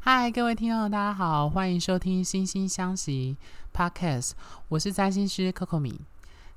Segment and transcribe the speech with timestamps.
[0.00, 3.36] 嗨，各位听众，大家好，欢迎收听《心星相惜》
[3.76, 4.30] Podcast，
[4.68, 6.00] 我是占星师 Coco 米。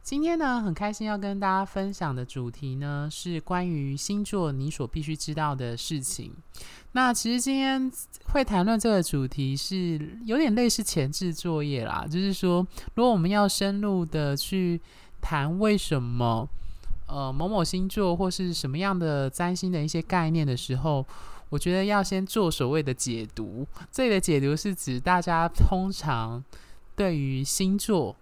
[0.04, 6.32] 今天呢，很开心要跟大家分享的主题呢，是关于星座你所必须知道的事情。
[6.94, 7.92] 那其实今天
[8.32, 14.80] 会谈论这个主题，是有点类似前置作业啦，就是说，如果我们要深入的去
[15.20, 16.48] 谈为什么
[17.08, 21.06] 呃某某星座或是什么样的占星的一些概念的时候，
[21.52, 26.42] 我觉得要先做所谓的解读，这里的解读是指大家通常
[26.96, 28.16] 对于星座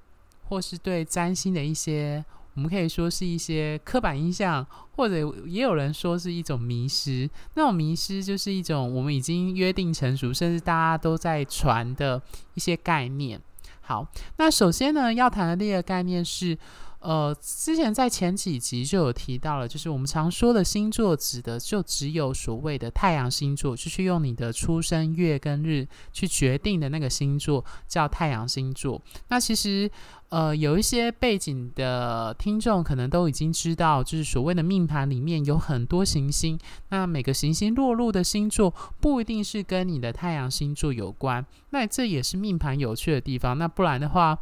[0.46, 7.30] 或是对占星的一些，我们可以说是一些刻板印象，或者也有人说是一种迷失。
[7.54, 12.20] 那种迷失就是一种我们已经约定成熟，甚至大家都在传的
[12.56, 13.40] 一些概念。
[13.82, 16.58] 好，那首先呢，要谈的第一个概念是。
[17.00, 29.02] 呃，之前在前几集就有提到了，就是我们常说的星座，指的就只有所谓的太阳星座，就是用你的出生月跟日去决定的那个星座叫太阳星座。
[29.30, 29.90] 那其实，
[30.28, 43.58] 呃，有一些背景的听众可能都已经知道，就是所谓的命盘里面有很多行星，那每个行星落入的星座不一定是跟你的太阳星座有关，那这也是命盘有趣的地方。
[43.58, 44.38] 那不然的话。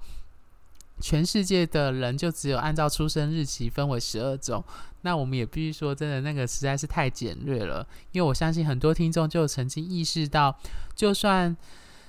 [0.99, 4.63] 全世界的人就只有按照出生日期分为十二种，
[5.01, 7.87] 那我们也必须说，真的那个实在是太简略了。
[8.11, 10.57] 因为我相信很多听众就曾经意识到，
[10.95, 11.55] 就算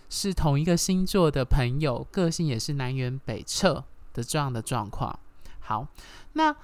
[0.08, 5.18] 是同一个星座的朋友，个性也是南辕北辙的这样的状况。
[5.60, 5.88] 好，
[6.32, 6.54] 那。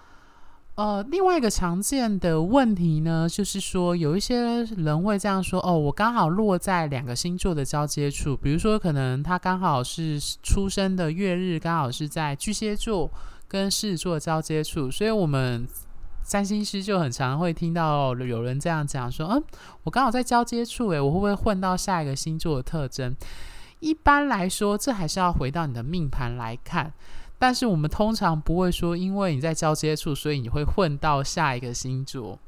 [0.76, 13.08] 呃，另外一个常见的问题呢，就是说有一些人会这样说：哦，我刚好落在两个星座的交接处，比如说可能他刚好是出生的月日刚好是在巨蟹座
[13.46, 15.64] 跟狮子座交接处，所以我们
[16.24, 19.40] 占星师就很常会听到有人这样讲说：嗯，
[19.84, 23.14] 我刚好在交接处，诶，我会不会混到下一个星座的特征？
[23.78, 26.92] 一般来说，这还是要回到你的命盘来看。
[27.38, 32.38] 但是我们通常不会说，因为你在交接处，所以你会混到下一个星座，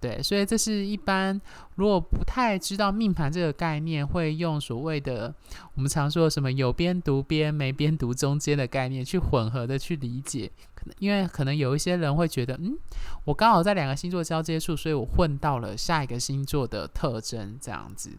[0.00, 1.40] 对，所以这是一般
[1.76, 5.34] 如果不太知道命盘这个概念，会用所谓的
[5.74, 12.76] 我们常说的什么有边读边，没边读中间的概念去混合的去理解，可能因为可能有一些人会觉得，嗯，
[13.24, 18.10] 我刚好在两个星座交接处，所以我混到了下一个星座的特征，这样子。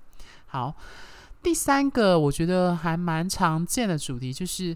[0.47, 0.73] 好，
[1.41, 4.75] 第三个我觉得还蛮常见的主题就是。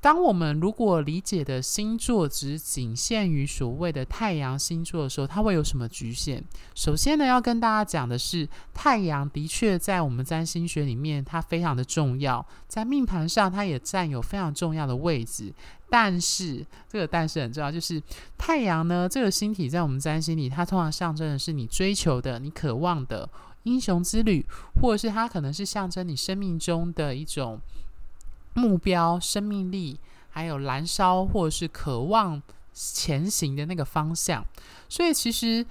[0.00, 6.40] 当我们如果理解的星座只仅限于所谓的太阳星座的时候，它会有什么局限？
[6.74, 15.52] 首先呢，要跟大家讲的是，太阳的确在我们占星学里面它非常的重要，在命盘上它也占有非常重要的位置。
[15.90, 18.00] 但是这个但是很重要，就是
[18.36, 23.28] 太阳呢这个星体在我们占星里，它通常象征的是你追求的、你渴望的
[23.64, 24.46] 英雄之旅，
[24.80, 27.60] 或者是它可能是象征你生命中的一种。
[28.58, 29.98] 目标、生命力，
[30.28, 32.42] 还有燃烧或者是渴望
[32.72, 34.44] 前行的那个方向。
[34.88, 35.64] 所以，其实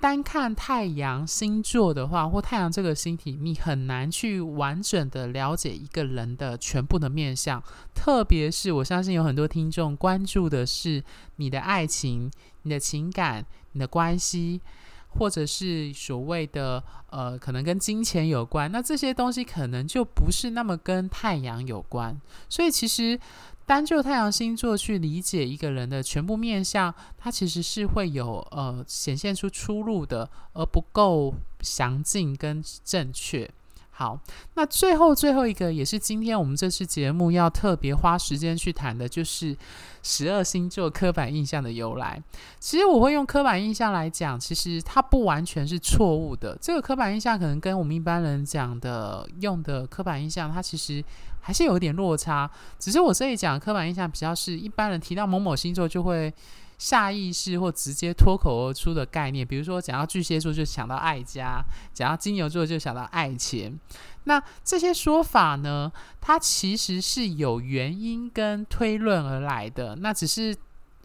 [0.00, 7.62] 单看太阳星座的话，或太阳这个星体，你很难去完整的了解一个人的全部的面相。
[7.94, 11.02] 特别是，我相信有很多听众关注的是
[11.36, 12.30] 你的爱情、
[12.62, 14.60] 你的情感、你的关系。
[15.08, 22.20] 或者是所谓的呃，可能跟金钱有关，那这些东西可能就不是那么跟太阳有关。
[22.48, 23.18] 所以其实
[23.66, 33.50] 单就太阳星座去理解一个人的全部面相，它其实是会有呃显现出出入的，而不够详尽跟正确。
[33.98, 34.16] 好，
[34.54, 39.56] 那最后最后一个也是今天我们这次节目要特别花时间去谈的，就是
[40.04, 42.22] 十二星座刻板印象的由来。
[42.60, 46.56] 其实我会用刻板印象来讲，其实它不完全是错误的。
[46.60, 51.04] 这个刻板印象可能跟我们一般人讲的用的刻板印象，它其实
[51.40, 52.48] 还是有一点落差。
[52.78, 56.32] 只是我这里讲刻板印象比较是一般人提到某某星座就会。
[56.78, 61.60] 下意识或直接脱口而出的概念，比如说讲到巨蟹座就想到爱家，
[61.92, 63.76] 讲到金牛座就想到爱钱。
[64.24, 69.96] 那这些说法呢，它其实是有原因跟推论而来的。
[69.96, 70.54] 那只是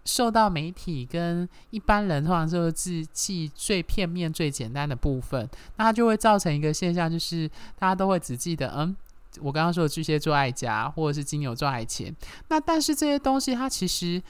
[0.05, 7.49] 受到媒体跟一般人通常就是自记最片面、最简单的部分，那它就会造成一个现象，就是
[7.79, 8.95] 大家都会只记得，嗯，
[9.41, 12.15] 我刚刚说的巨蟹座爱家，或者是金牛座爱钱。
[12.49, 14.21] 那但是这些东西，它其实。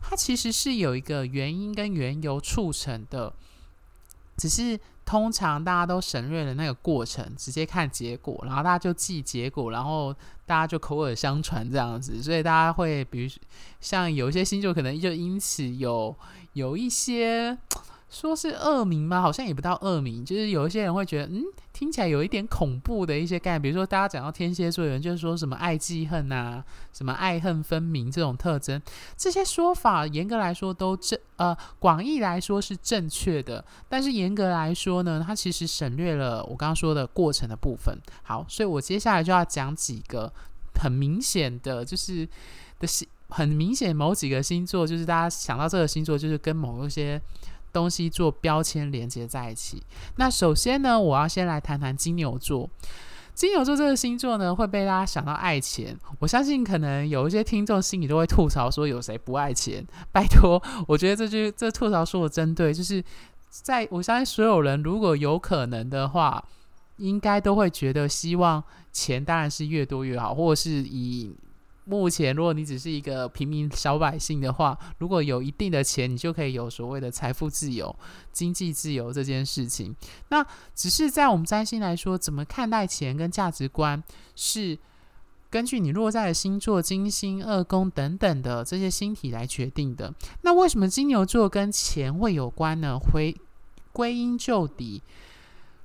[0.00, 3.32] 它其实是有一个原因跟缘由促成的，
[4.36, 10.14] 只是通常大家都省略了那个过程，直接看结果，然后大家就记结果，然后
[10.46, 13.30] 大家就口耳相传这样子，所以大家会，比如
[13.80, 16.14] 像有一些星座可能就因此有
[16.52, 17.56] 有一些
[18.10, 19.20] 说是恶名吗？
[19.20, 21.42] 好像也不到恶名，就是有一些人会觉得，嗯，
[21.74, 23.62] 听起来有一点恐怖的一些概念。
[23.62, 28.80] 比如说，大家讲到天蝎座，有人就是说什么爱记恨啊，什么爱恨分明这种特征，
[29.16, 37.94] 这些说法严格来说都正，呃，广义来说是正确的，但是严格来说呢，它其实省略了我刚刚说的过程的部分。
[38.22, 40.32] 好，所以我接下来就要讲几个
[40.80, 42.26] 很明显的，就是
[42.80, 47.20] 的星，很明显某几个星座，就是大家想到这个星座，就是跟某一些。
[47.72, 49.82] 东西做标签连接在一起。
[50.16, 52.68] 那首先呢，我要先来谈谈金牛座。
[53.34, 55.96] 金牛座这个星座呢，会被大家想到爱钱。
[56.18, 59.86] 我相信可能有一些听众心里都会吐槽说，有谁不爱钱？
[60.10, 63.02] 拜托， 我觉得这句这吐槽说的真对，就是
[63.48, 66.44] 在我相信所有人如果有可能的话，
[66.96, 68.62] 应该都会觉得希望
[68.92, 71.36] 钱当然是越多越好，或者是以。
[71.88, 77.94] 目前，如果你只是一个平民小百姓的话，如果有一定的钱，你就可以有所谓的财富自由、
[78.30, 79.96] 经济自由这件事情。
[80.28, 80.44] 那
[80.74, 84.04] 只是在我们占星来说，怎么看待钱跟价值观，
[84.36, 84.78] 是
[85.48, 90.12] 根据你落在的星座、金星、二宫等等的这些星体来决定的。
[90.42, 92.98] 那为什么金牛座跟钱会有关呢？
[92.98, 93.34] 回
[93.94, 95.02] 归因究底，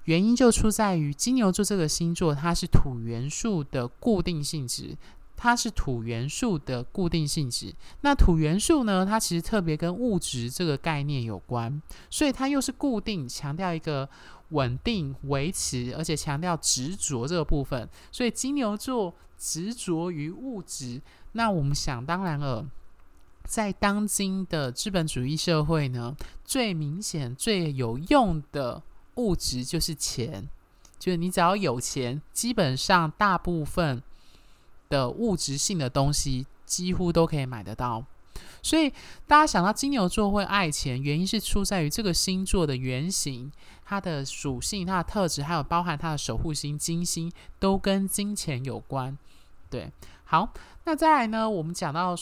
[0.03, 4.97] 原因就出在于金牛座这个星座，它是土元素的固定性质。
[5.35, 9.05] 它是土元素的固定性质，那土元素呢？
[9.05, 14.07] 它其实特别跟物质这个概念有关，所以它又是固定，强调一个
[14.49, 17.89] 稳定、维持，而且强调执着这个部分。
[18.09, 21.01] 所以金牛座执着于物质，
[21.33, 22.65] 那我们想当然了，
[23.43, 26.15] 在当今的资本主义社会呢，
[26.45, 28.81] 最明显、最有用的
[29.15, 30.47] 物质就是钱，
[30.97, 34.01] 就是你只要有钱，基本上大部分。
[34.89, 38.03] 的物质性的东西几乎都可以买得到，
[38.61, 38.89] 所以
[39.27, 43.51] 大家想到金牛座会爱钱，原因是出在于这个星座的原型、
[43.85, 49.17] 它的属性、它的特质，还有包含它的守护星金星，都跟金钱有关。
[49.69, 49.91] 对，
[50.25, 50.53] 好，
[50.85, 51.49] 那再来呢？
[51.49, 52.15] 我们讲到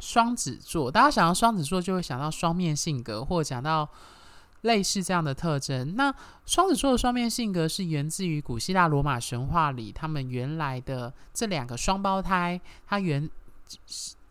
[0.00, 3.88] 双子座，大家想到双子座就会想到双面性格，或者讲到。
[4.62, 6.12] 类似这样的特征，那
[6.44, 13.28] 双子座的双面性格是源自于古希腊罗马神话里，他们原来的这两个双胞胎，它原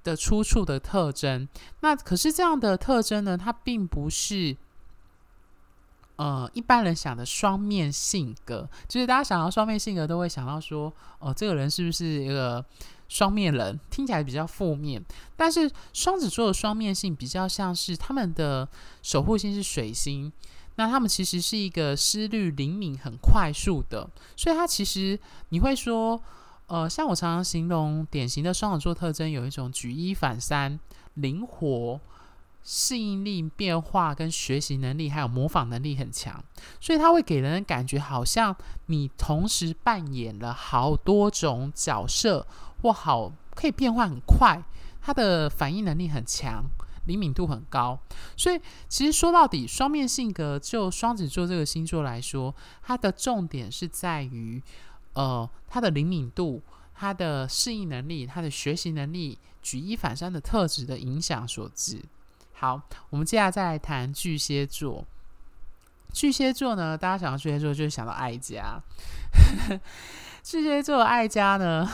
[0.03, 1.47] 的出处的特征。
[1.79, 4.56] 那可是这样的特征呢，它并不是
[6.18, 12.63] 呃一般人想的双面性格，就是大家想到双面性格都会想到说，哦，这个人是不是一个？
[13.07, 15.04] 双面人听起来比较负面，
[15.36, 18.68] 但是双子座的双面性比较像是他们的
[19.01, 20.31] 守护星是水星，
[20.75, 25.18] 那他们其实是一个思虑灵敏、很快速的，所以他其实
[25.50, 26.21] 你会说，
[26.68, 30.77] 呃，像我常常形容典型的双子座特征有一种举一反三、
[31.13, 32.00] 灵活、
[32.63, 36.44] 适应力、变化跟学习能力，还有模仿能力很强，
[36.81, 38.53] 所以他会给人的感觉好像
[38.88, 42.45] 你同时扮演了好多种角色。
[42.81, 44.62] 或好可以变化很快，
[45.01, 46.63] 他的反应能力很强，
[47.06, 47.97] 灵敏度很高。
[48.35, 52.53] 所以其实说到底，双面性格就双子座这个星座来说，
[52.83, 54.62] 它的重点是在于，
[55.13, 56.62] 呃，它的灵敏度、
[56.94, 62.01] 它的适应能力、它的学习能力、举一反三的特质的影响所致。
[62.53, 65.06] 好，我们接下来再来谈巨蟹座。
[66.13, 68.81] 巨蟹座呢，大家想到巨蟹座就想到爱家。
[70.41, 71.88] 巨蟹座爱家呢？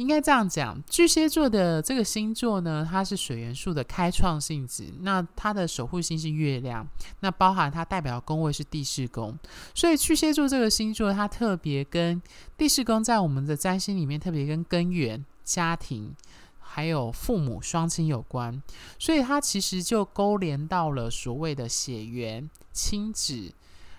[0.00, 4.90] 应该这样讲，巨蟹座的这个星座呢，它是水元素的开创性质。
[5.00, 6.88] 那它的守护星是月亮，
[7.20, 9.38] 那包含它代表的宫位是第四宫。
[9.74, 12.20] 所以巨蟹座这个星座，它特别跟
[12.56, 16.16] 第四宫在我们的占星里面特别跟根源、家庭
[16.58, 18.62] 还有父母双亲有关。
[18.98, 23.52] 所以它其实就勾连到了所谓的血缘、亲子，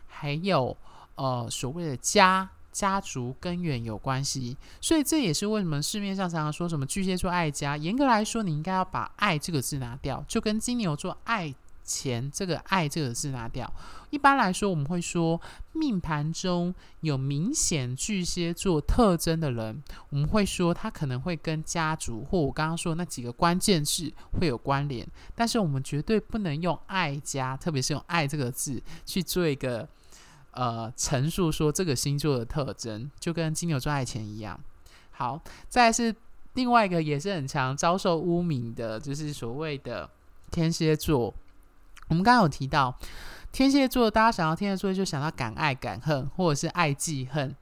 [0.07, 0.75] 还有
[1.13, 2.49] 呃所谓的家。
[2.71, 7.75] 家族根源有关系，所以这也是为什么市面上常常说什么巨蟹座爱家。
[7.75, 13.71] 严格来说，你应该要把“爱”这个字拿掉，就跟金牛座爱钱这个“爱”这个字拿掉。
[14.09, 15.39] 一般来说，我们会说
[15.73, 29.87] 命盘中有明显巨蟹座特征的人，我们会说他可能会跟家族或我刚刚说那几个关键字会有关联，但是我们绝对不能用“爱家”，特别是用“爱”这个字去做一个。
[30.51, 34.59] 呃，陈述说这个星座的特征，就跟金牛座爱钱一样。
[35.11, 36.13] 好，再是
[36.53, 40.09] 另外一个也是很常遭受污名的，就是所谓的
[40.51, 41.33] 天蝎座。
[42.09, 42.93] 我们刚刚有提到
[43.53, 47.55] 天蝎座，大家想到天蝎座就想到敢爱敢恨，或者是爱记恨。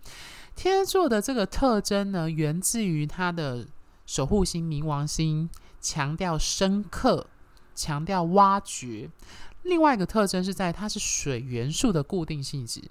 [0.55, 3.67] 天蝎座的这个特征呢，源自于他的
[4.07, 5.47] 守护星冥王星，
[5.79, 7.27] 强调深刻，
[7.75, 9.09] 强调挖掘。
[9.63, 12.81] 另外一个特征是在它是水元素的固定性质。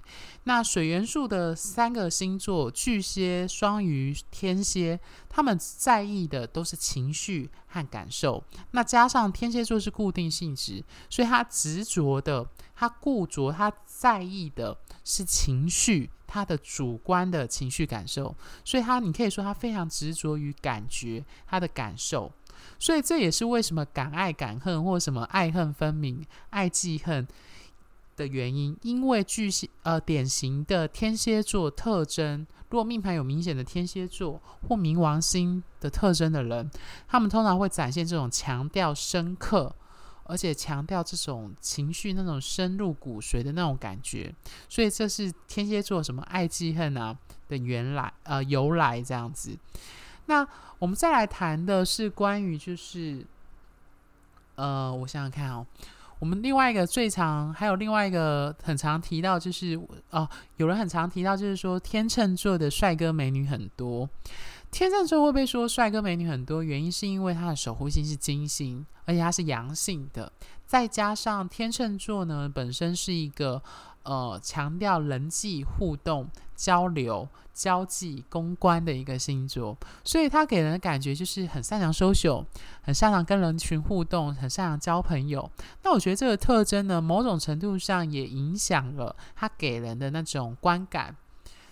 [0.43, 8.43] 那水元素的三个星座巨蟹、双鱼、天蝎，他们在意的都是情绪和感受。
[8.71, 16.09] 那加上天蝎座是固定性质，所以他执着的、他固着、他在意的是情绪。
[16.31, 22.31] 他的主观的情绪感受，所以他你可以说他非常执着于感觉，他的感受，
[22.77, 27.27] 所以这也是为什么敢爱敢恨或什么爱恨分明、爱记恨
[28.15, 28.77] 的原因。
[28.81, 36.69] 因为巨蟹呃典型的天蝎座特征，如果命盘有明显的天蝎座或冥王星的特征的人，
[37.07, 39.75] 他们通常会展现这种强调深刻。
[40.25, 44.31] 而且强调这种情绪那种深入骨髓的那种感觉，
[44.69, 49.57] 所以这是天蝎座什么爱记恨啊的原来呃由来这样子。
[50.29, 53.25] 那我们再来谈的是关于就是
[54.53, 55.65] 呃，我想想看哦，
[56.19, 59.75] 我们另外一个最常还有另外一个很常提到就是
[60.11, 64.07] 哦、有人很常提到就是说天秤座的帅哥美女很多。
[64.69, 70.31] 天秤座会被说帅哥美女很多，原因是因为他的守护星是金星，而且他是阳性的，
[70.67, 73.59] 再加上天秤座呢本身是一个
[74.03, 82.45] 呃强调人际互动、交流、交际、公关的一个星座，所以他给人的感觉就是很擅长 social，
[82.81, 85.49] 很擅长跟人群互动，很擅长交朋友。
[85.83, 91.15] 那我觉得这个特征呢，某种程度上也影响了他给人的那种观感。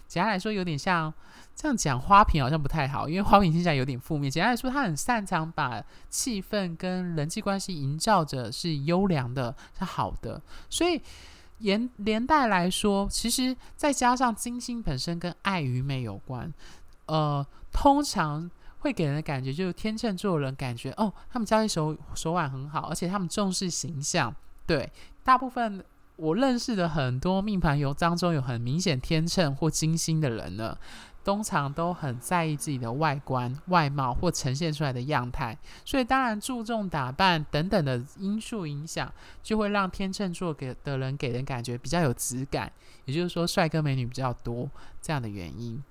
[0.07, 1.13] 简单来说，有点像。
[1.60, 4.29] 这样讲花瓶好像不太好，因为花瓶听起来有点负面。
[4.29, 10.39] 简单来说，他很擅长把气氛跟人际关系营造着是优良的、是好的。
[10.69, 11.01] 所以
[11.59, 16.53] 连连带来说，其实再加上金星本身跟爱与美有关，
[17.07, 18.49] 呃，通常
[18.79, 24.33] 会给人的感觉就是天秤座人感觉哦，他们交易手手腕很好，而且他们重视形象。
[24.65, 24.91] 对，
[25.23, 25.83] 大部分
[26.15, 30.77] 我认识的很多命盘有当中有很明显天秤或金星的人呢。
[31.27, 42.72] 通常都很在意自己的外观、外貌或呈现出来的样态，所以当然注重打扮等等的因素影响，就会让天秤座给的人给人感觉比较有质感，
[43.03, 44.69] 也就是说帅哥美女比较多
[45.01, 45.84] 这样的原因。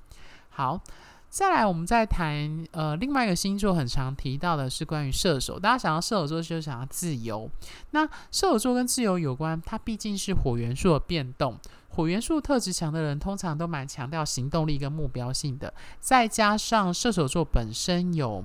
[0.49, 0.81] 好，
[1.29, 7.51] 再来我们再谈呃另外一个星座很常提到的是关于射手，大家想到射手座就想要自由，
[7.91, 11.61] 那射手座跟自由有关，它毕竟是火元素的变动。
[11.97, 15.73] 火元素特质强的人，通常都蛮强调行动力跟目标性的。
[15.99, 18.45] 再加上射手座本身有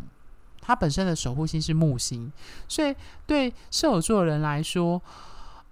[0.61, 2.31] 它本身的守护星是木星，
[2.69, 2.95] 所以
[3.27, 5.01] 对射手座的人来说，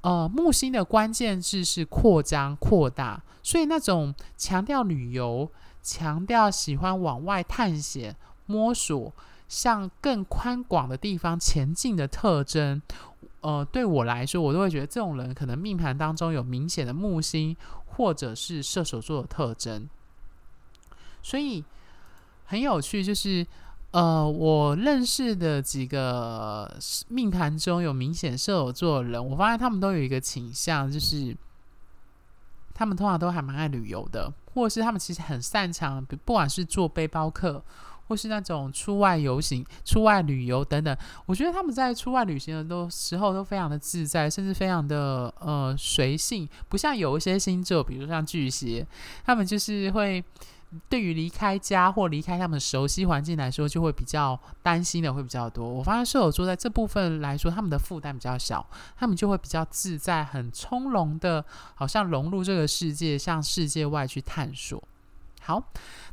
[0.01, 3.23] 呃，木星的关键字是扩张、扩大。
[3.41, 5.49] 所以那种强调旅游、
[5.81, 8.13] 强调喜欢往外探险、
[8.45, 9.13] 摸索、
[9.47, 12.81] 向更宽广的地方前进的特征。
[13.41, 17.55] 呃，对我来说，我都会觉得这种人可能命盘当中有明显的木星
[17.85, 19.87] 或者是射手座的特征，
[21.21, 21.63] 所以
[22.45, 23.03] 很有趣。
[23.03, 23.45] 就是
[23.91, 26.77] 呃，我认识的几个
[27.07, 31.35] 命盘中有明显射手座的人，我发现他们都有一个倾向，就是
[32.73, 37.63] 他们通常都还蛮爱旅游的，或是他们其实很擅长，不管是做背包客。
[38.09, 40.97] 或是那种出外游行、出外旅游等等，
[41.27, 48.85] 我觉得他们在出外旅行的都时候都非常的自在，甚至非常的呃随性，不像有一些星座，比如像巨蟹，
[49.23, 50.23] 他们就是会
[50.87, 55.67] 对于离开家或离开他们熟悉环境来说，就会比较担心的会比较多。
[55.67, 64.83] 我发现射手座在这部分来说，他们的负担比较小，他们就会比较自在，很从容的，好像融入这个世界，向世界外去探索。
[65.49, 65.63] 好。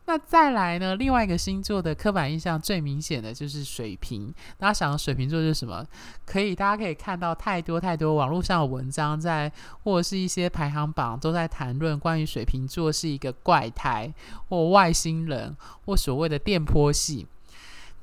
[0.07, 0.97] 那再来呢？
[0.97, 4.33] 另外一个星座的刻板印象最明显的就是水瓶。
[4.57, 5.85] 大家想水瓶座是什么？
[6.25, 9.53] 可以，大家可以看到太多太多网络上的文章在，
[9.83, 14.15] 或者是一些排行榜都在谈论关于水瓶座是一个怪胎
[14.49, 17.27] 或外星人或所谓的电波系。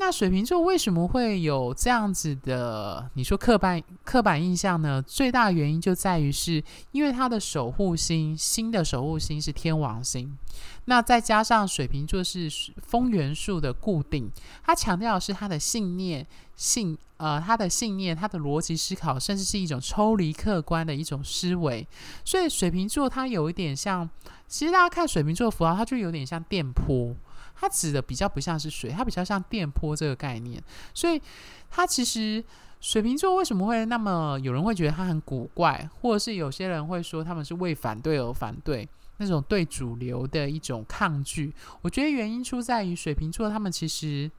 [0.06, 5.02] 那水瓶座为什么会有这样子的你说刻板刻板印象呢？
[5.02, 10.38] 最大原因就在于是因为它的守护星，新的守护星是天王星。
[10.86, 14.30] 那再加上水瓶座是风元素的固定，
[14.66, 21.88] 他强调的是他的信念、信呃他的信念、他的逻辑思考，甚至是一种抽离客观的一种思维。
[22.26, 24.10] 所以水瓶座它有一点像，
[24.50, 27.16] 其实大家看水瓶座符号，它就有点像电波，
[27.56, 30.62] 它指的比较不像是水，它比较像电波这个概念。
[30.94, 31.22] 所以
[31.70, 32.44] 它其实
[32.80, 38.88] 水瓶座为什么会那么有人会觉得它很古怪，或者是有些人会说他们是为反对而反对。
[39.18, 44.30] 那种对主流的一种抗拒，我觉得原因出在于水瓶座，他们其实，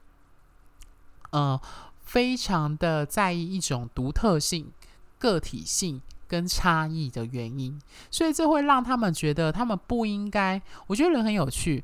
[1.31, 1.59] 呃，
[2.03, 4.69] 非常的在意一种独特性、
[5.17, 7.79] 个体性跟差异的原因，
[8.11, 10.61] 所以这会让他们觉得他们不应该。
[10.87, 11.81] 我觉得人很有趣，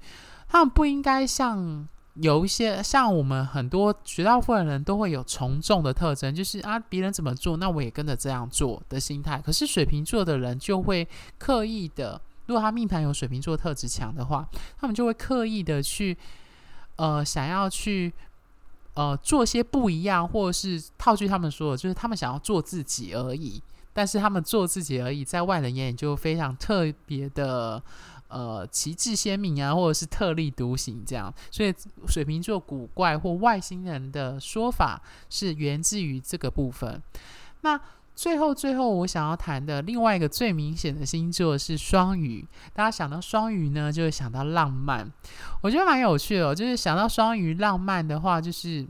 [0.51, 9.41] 他们不应该像有一些像我们很多绝大部分人都会有从众的特征，就是啊别人怎么做，那我也跟着这样做的心态。
[9.41, 14.45] 可是水瓶座的人就会刻意的，如果他命盘有水瓶座特质强的话，
[14.77, 16.17] 他们就会刻意的去
[16.97, 18.13] 呃想要去。
[18.93, 23.63] 呃，做些不一样，或者是套句他们说的，就是他们想要做自己而已。
[23.93, 27.81] 但是他们做自己而已，在外人眼里就非常特别的，
[28.31, 31.33] 呃，旗帜鲜明啊，或者是特立独行这样。
[31.51, 31.73] 所以
[32.07, 37.01] 水瓶座古怪或外星人的说法是源自于这个部分。
[37.61, 37.79] 那。
[38.13, 42.45] 最后，最后我想要谈的另外一个最明显的星座是双鱼。
[42.73, 45.09] 大家想到双鱼呢，就会想到浪漫。
[45.61, 48.85] 我觉得蛮有趣的哦，就是想到双鱼浪漫的话，就是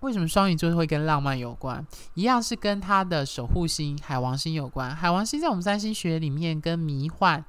[0.00, 1.86] 为什么双鱼座会跟浪漫有关？
[2.14, 4.94] 一样是跟他的守护星海王星有关。
[4.94, 7.42] 海王星在我们占星学里面跟迷幻、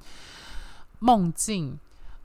[1.02, 1.78] 梦境、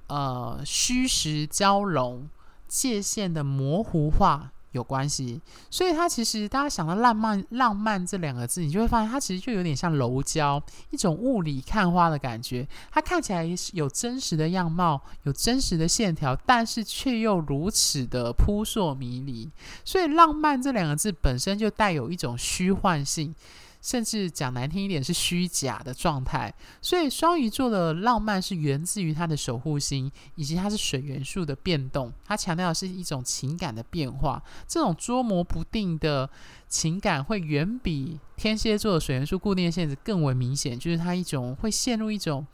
[0.08, 2.30] 呃虚实交融、
[2.68, 4.52] 界限的模糊化。
[4.74, 5.42] 有关系，
[5.72, 12.68] 所以它其实大家想到浪漫，浪漫这两个字，你就会发现它其实就有点像柔焦，一种雾里看花的感觉。
[12.92, 19.50] 它看起来有真实的样貌，有真实的线条，但是却又如此的扑朔迷离。
[19.84, 23.34] 所以浪漫这两个字本身就带有一种虚幻性。
[23.88, 32.12] 甚至讲难听一点是虚假的状态，所以双鱼座的浪漫是源自于它的守护星，以及它是水元素的变动。
[32.26, 36.30] 它强调的是一种情感的变化，这种捉摸不定的
[36.68, 42.46] 情感会远比天蝎座的水元素固定性质更为明显，就是它一种会陷入一种。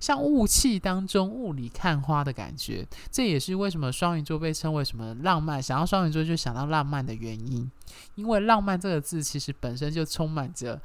[0.00, 5.62] 像雾气当中雾里看花的感觉，这也是为什么双鱼座被称为什么浪漫。
[5.62, 7.70] 想到双鱼座就想到浪漫的原因，
[8.14, 10.80] 因为浪漫这个字其实本身就充满着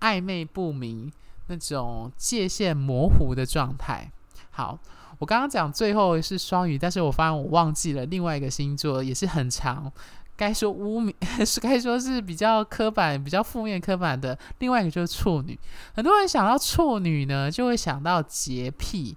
[0.00, 1.10] 暧昧不明、
[1.46, 4.10] 那种界限模糊的状态。
[4.50, 4.78] 好，
[5.18, 9.90] 我刚刚讲最后是双鱼，但是我发现我忘记了另外一个星座也是很长。
[10.36, 11.14] 该说污名
[11.46, 14.38] 是该说是比较刻板、比较负面刻板的。
[14.58, 15.58] 另外一个就是处女，
[15.94, 19.16] 很多人想到处女呢，就会想到洁癖。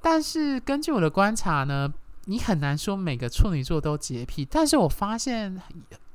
[0.00, 1.92] 但是根据我的观察呢，
[2.26, 4.46] 你很难说每个处女座都洁癖。
[4.48, 5.60] 但是我发现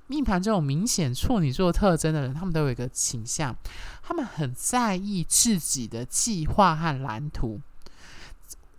[0.07, 3.55] 命盘这种明显处女座特征的人，他们都有一个倾向，
[4.01, 7.61] 他们很在意自己的计划和蓝图。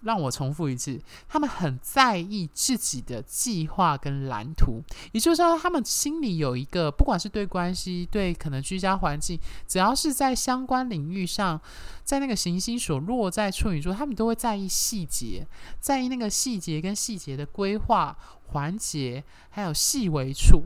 [0.02, 11.60] 让我重复一次，他们很在意自己的计划跟蓝图，也就是说，他们心里有一个，不管是对关系、对可能居家环境，只要是在相关领域上，
[12.04, 15.46] 在那个行星所落在处女座，他们都会在意细节，
[15.78, 20.64] 在意那个细节跟细节的规划环节，还有细微处。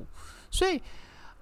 [0.50, 0.80] 所以，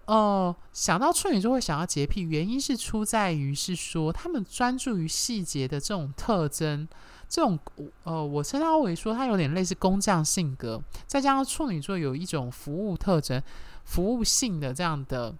[0.06, 6.88] 呃，想到处女座会想要洁癖，原因是出在于是说，他们专注于细节的这种特征。
[7.34, 7.58] 这种
[8.04, 13.42] 呃，我称他为说，他有点类似工匠性格，再加上处女座有一种服务特征、
[13.82, 15.34] 服务性的这样的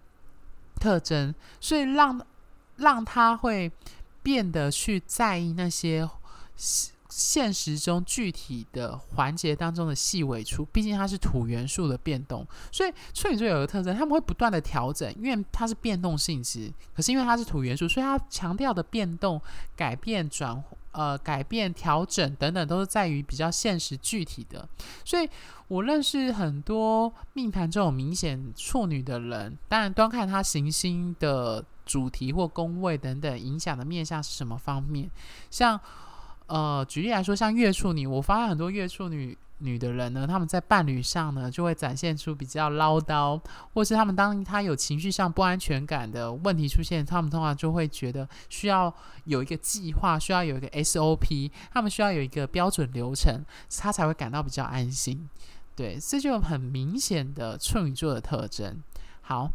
[0.80, 2.20] 特征，所以让
[2.78, 3.70] 让他会
[4.24, 6.11] 变得去在意那些
[7.16, 10.64] 现实中具体的环节当中的细微处。
[10.72, 16.72] 毕竟它是土元素的变动，所以处女座有个特征，他们会不断的调整，因为它是变动性质。
[16.92, 19.40] 可是因为它是土元素，所以它强调的变动、
[19.77, 20.62] 改变、转。
[20.96, 24.68] 呃，改变、调整等等，都是在于比较现实具体的。
[25.05, 25.29] 所以
[25.66, 35.11] 我认识很多命盘这种明显处女的人，当然端看他行星的主题或宫位等等影响的面向是什么方面。
[35.50, 35.81] 像
[36.46, 39.37] 呃，举例来说，像月处女，我发现很多月处女。
[39.59, 43.40] 女的人呢，他们在伴侣上呢，就会展现出比较唠叨，
[43.72, 48.92] 或是他们当他有情绪上不安全感的问题出现，他们通常就会觉得需要
[49.24, 53.42] 有一个计划，需要有一个 SOP，他们需要有一个标准流程，
[53.78, 55.26] 他才会感到比较安心。
[55.76, 58.83] 对，这就很明显的处女座的特征。
[59.22, 59.48] 好，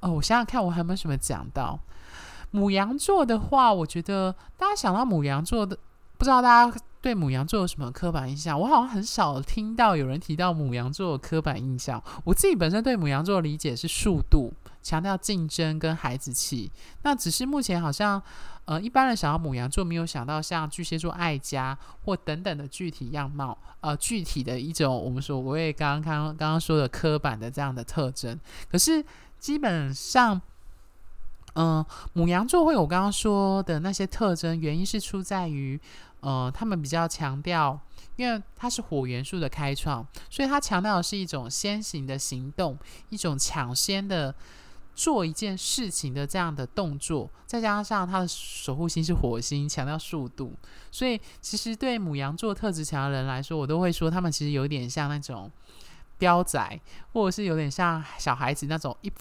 [0.00, 1.80] 哦，我想想看，我还有没有什么讲到？
[2.50, 5.76] 母羊座的话，我觉得大家想到母羊座的，
[6.16, 6.78] 不知道大家。
[7.02, 8.58] 对母羊座有什么刻板印象？
[8.58, 12.02] 我好像很少听到有人提到母羊座的刻板印象。
[12.24, 14.52] 我自己本身对母羊座的理解是速度，
[14.82, 16.68] 强调竞争跟孩子气。
[17.02, 18.20] 那只是目前好像，
[18.64, 28.36] 呃，一般人想到母羊座，没有想到像巨蟹座爱家或等等的具体样貌，呃，具体的一种我们所谓刚刚刚刚刚说的刻板的这样的特征。
[28.68, 29.04] 可是
[29.38, 30.40] 基本上，
[31.56, 35.80] 嗯、呃，牡羊座会有我刚刚说的那些特征，原因是出在于。
[36.20, 37.78] 呃，他们比较强调，
[38.16, 42.76] 因为它是火元素的开创，所以它强调的是一种先行的行动，
[43.10, 44.34] 一种抢先的
[44.92, 50.52] 做一件事情的这样的动作，再加上它的守护星是火星，强调速度，
[50.90, 55.48] 所以其实对母羊座特质强的人来说，我都会说他们其实有点像那种
[56.18, 56.80] 飙仔，
[57.12, 59.12] 或者是有点像小孩子那种一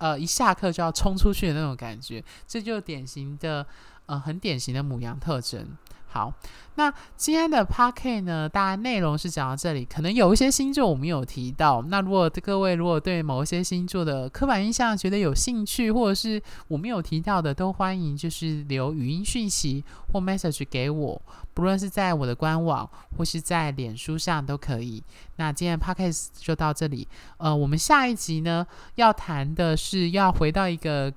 [0.00, 3.64] 呃一下课就要冲出去的那种感觉，这就典型的
[4.06, 5.76] 呃很典型的母羊特征。
[6.12, 6.32] 好，
[6.74, 11.80] 那今天的 Podcast 呢，大概内容是讲到这里，可能有一些星座我们有提到。
[11.82, 21.22] 那如果各位如果对某一些星座的刻板印象觉得有兴趣，或者是我们有提到的，都欢迎就是留语音讯息或 message 给我，
[21.54, 25.00] 不论是在我的官网或是在脸书上都可以。
[25.36, 31.14] 那今天的 Podcast 就到这里，呃，我们下一集呢要谈的是要回到一个。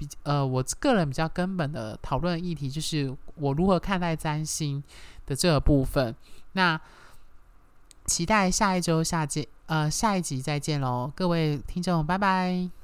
[0.00, 4.82] 比呃，我个人比较根本的讨论议题就是我如何看待占星
[5.26, 6.16] 的这个部分。
[6.52, 6.80] 那
[8.06, 12.79] 期待下一周下见，呃，下一集再见喽，各位听众，拜拜。